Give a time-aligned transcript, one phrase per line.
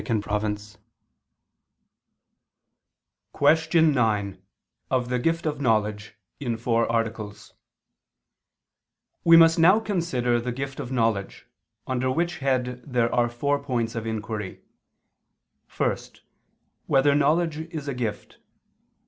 [3.33, 4.41] _______________________QUESTION 9
[4.89, 7.53] OF THE GIFT OF KNOWLEDGE (In Four Articles)
[9.23, 11.45] We must now consider the gift of knowledge,
[11.85, 14.61] under which head there are four points of inquiry:
[15.77, 15.97] (1)
[16.87, 18.39] Whether knowledge is a gift?